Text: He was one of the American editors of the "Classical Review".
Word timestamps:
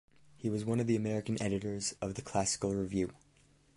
He 0.35 0.49
was 0.49 0.65
one 0.65 0.79
of 0.79 0.87
the 0.87 0.95
American 0.95 1.39
editors 1.39 1.93
of 2.01 2.15
the 2.15 2.23
"Classical 2.23 2.73
Review". 2.73 3.11